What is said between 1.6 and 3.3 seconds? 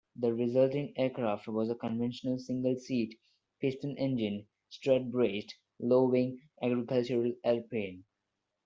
a conventional single-seat,